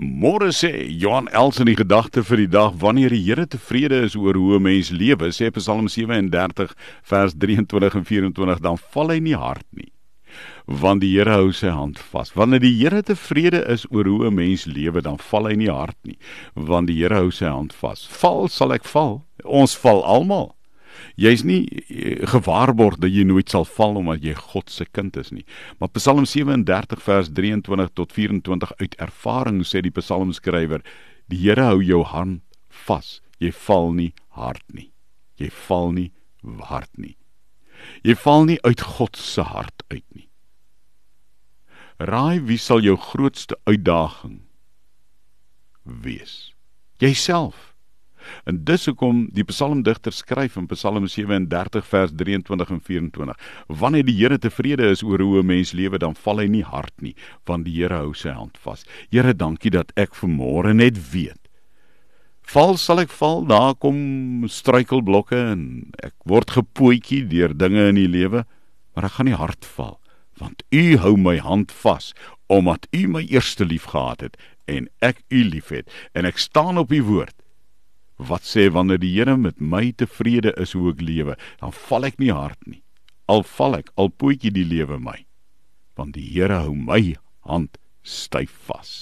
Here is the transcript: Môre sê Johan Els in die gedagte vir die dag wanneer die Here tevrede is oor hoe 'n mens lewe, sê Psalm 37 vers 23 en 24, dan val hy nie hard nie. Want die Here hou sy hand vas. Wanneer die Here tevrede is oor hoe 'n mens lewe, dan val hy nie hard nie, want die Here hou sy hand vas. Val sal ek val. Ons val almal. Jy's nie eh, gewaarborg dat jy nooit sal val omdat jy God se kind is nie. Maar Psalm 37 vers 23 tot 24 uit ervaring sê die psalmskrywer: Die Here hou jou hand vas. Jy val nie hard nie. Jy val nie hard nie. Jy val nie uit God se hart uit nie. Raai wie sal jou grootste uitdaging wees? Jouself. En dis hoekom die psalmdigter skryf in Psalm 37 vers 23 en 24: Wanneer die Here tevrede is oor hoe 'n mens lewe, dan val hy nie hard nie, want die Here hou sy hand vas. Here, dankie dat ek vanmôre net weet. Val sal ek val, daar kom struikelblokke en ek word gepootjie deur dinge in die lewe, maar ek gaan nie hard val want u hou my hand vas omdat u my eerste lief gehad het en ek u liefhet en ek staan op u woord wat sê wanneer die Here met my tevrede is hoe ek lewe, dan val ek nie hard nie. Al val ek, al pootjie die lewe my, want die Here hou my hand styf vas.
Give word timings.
Môre 0.00 0.48
sê 0.56 0.86
Johan 0.88 1.26
Els 1.28 1.58
in 1.60 1.68
die 1.68 1.76
gedagte 1.76 2.22
vir 2.24 2.40
die 2.40 2.48
dag 2.48 2.78
wanneer 2.80 3.12
die 3.12 3.20
Here 3.20 3.44
tevrede 3.44 3.98
is 4.06 4.14
oor 4.16 4.32
hoe 4.32 4.56
'n 4.56 4.62
mens 4.62 4.88
lewe, 4.88 5.28
sê 5.28 5.52
Psalm 5.52 5.88
37 5.88 6.72
vers 7.04 7.34
23 7.36 7.94
en 7.94 8.04
24, 8.04 8.60
dan 8.60 8.78
val 8.78 9.10
hy 9.10 9.18
nie 9.20 9.36
hard 9.36 9.66
nie. 9.76 9.92
Want 10.64 11.02
die 11.02 11.12
Here 11.12 11.36
hou 11.36 11.52
sy 11.52 11.68
hand 11.68 11.98
vas. 11.98 12.32
Wanneer 12.32 12.60
die 12.60 12.72
Here 12.80 13.02
tevrede 13.02 13.60
is 13.68 13.84
oor 13.90 14.08
hoe 14.08 14.30
'n 14.30 14.34
mens 14.34 14.64
lewe, 14.64 15.02
dan 15.02 15.18
val 15.18 15.48
hy 15.48 15.54
nie 15.54 15.68
hard 15.68 15.98
nie, 16.04 16.16
want 16.54 16.86
die 16.86 16.96
Here 16.96 17.16
hou 17.16 17.30
sy 17.30 17.44
hand 17.44 17.74
vas. 17.74 18.06
Val 18.06 18.48
sal 18.48 18.72
ek 18.72 18.84
val. 18.84 19.26
Ons 19.44 19.76
val 19.76 20.02
almal. 20.02 20.56
Jy's 21.20 21.44
nie 21.44 21.64
eh, 21.88 22.26
gewaarborg 22.30 22.98
dat 23.00 23.12
jy 23.12 23.24
nooit 23.28 23.50
sal 23.52 23.66
val 23.68 23.98
omdat 24.00 24.24
jy 24.24 24.34
God 24.34 24.70
se 24.70 24.86
kind 24.90 25.16
is 25.20 25.32
nie. 25.34 25.44
Maar 25.78 25.92
Psalm 25.96 26.26
37 26.26 27.02
vers 27.02 27.30
23 27.36 27.90
tot 27.94 28.12
24 28.12 28.72
uit 28.80 28.96
ervaring 28.98 29.62
sê 29.66 29.82
die 29.84 29.94
psalmskrywer: 29.94 30.84
Die 31.30 31.40
Here 31.44 31.70
hou 31.72 31.80
jou 31.82 32.04
hand 32.04 32.42
vas. 32.86 33.20
Jy 33.40 33.52
val 33.66 33.92
nie 33.96 34.12
hard 34.36 34.64
nie. 34.74 34.90
Jy 35.40 35.48
val 35.68 35.92
nie 35.96 36.10
hard 36.68 36.92
nie. 36.98 37.16
Jy 38.04 38.16
val 38.24 38.44
nie 38.48 38.58
uit 38.64 38.80
God 38.96 39.16
se 39.16 39.44
hart 39.44 39.84
uit 39.88 40.04
nie. 40.12 40.28
Raai 42.00 42.40
wie 42.48 42.58
sal 42.60 42.80
jou 42.84 42.96
grootste 42.96 43.58
uitdaging 43.68 44.40
wees? 45.84 46.54
Jouself. 47.00 47.69
En 48.44 48.60
dis 48.64 48.86
hoekom 48.86 49.26
die 49.34 49.44
psalmdigter 49.48 50.12
skryf 50.12 50.56
in 50.60 50.68
Psalm 50.72 51.06
37 51.06 51.86
vers 51.86 52.14
23 52.16 52.70
en 52.70 52.80
24: 52.80 53.36
Wanneer 53.66 54.04
die 54.04 54.16
Here 54.20 54.38
tevrede 54.38 54.90
is 54.90 55.02
oor 55.02 55.20
hoe 55.20 55.42
'n 55.42 55.46
mens 55.46 55.72
lewe, 55.72 55.98
dan 55.98 56.14
val 56.14 56.38
hy 56.38 56.46
nie 56.46 56.64
hard 56.64 56.94
nie, 57.00 57.14
want 57.46 57.64
die 57.64 57.74
Here 57.82 57.94
hou 57.94 58.14
sy 58.14 58.30
hand 58.30 58.58
vas. 58.58 58.84
Here, 59.10 59.34
dankie 59.34 59.70
dat 59.70 59.92
ek 59.96 60.14
vanmôre 60.14 60.74
net 60.74 60.98
weet. 61.12 61.38
Val 62.42 62.76
sal 62.76 62.98
ek 63.00 63.10
val, 63.10 63.44
daar 63.46 63.74
kom 63.74 64.44
struikelblokke 64.48 65.36
en 65.36 65.92
ek 66.02 66.14
word 66.24 66.50
gepootjie 66.50 67.28
deur 67.28 67.54
dinge 67.54 67.88
in 67.88 67.94
die 67.94 68.08
lewe, 68.08 68.44
maar 68.94 69.04
ek 69.04 69.12
gaan 69.12 69.26
nie 69.26 69.38
hard 69.38 69.64
val 69.64 70.00
want 70.40 70.64
u 70.70 70.96
hou 70.96 71.16
my 71.16 71.38
hand 71.38 71.72
vas 71.82 72.12
omdat 72.50 72.86
u 72.90 73.06
my 73.06 73.22
eerste 73.28 73.64
lief 73.64 73.84
gehad 73.92 74.20
het 74.20 74.38
en 74.64 74.88
ek 74.98 75.22
u 75.28 75.44
liefhet 75.44 75.90
en 76.12 76.28
ek 76.28 76.40
staan 76.40 76.80
op 76.80 76.92
u 76.92 77.02
woord 77.06 77.36
wat 78.28 78.44
sê 78.44 78.68
wanneer 78.72 79.00
die 79.00 79.12
Here 79.14 79.36
met 79.36 79.60
my 79.60 79.90
tevrede 79.96 80.52
is 80.60 80.74
hoe 80.76 80.90
ek 80.92 81.02
lewe, 81.04 81.36
dan 81.62 81.74
val 81.86 82.08
ek 82.08 82.18
nie 82.20 82.32
hard 82.34 82.60
nie. 82.66 82.82
Al 83.30 83.44
val 83.56 83.78
ek, 83.78 83.92
al 83.96 84.10
pootjie 84.10 84.52
die 84.54 84.66
lewe 84.66 84.98
my, 85.00 85.16
want 85.96 86.16
die 86.18 86.26
Here 86.32 86.62
hou 86.66 86.74
my 86.74 87.14
hand 87.48 87.78
styf 88.02 88.52
vas. 88.68 88.92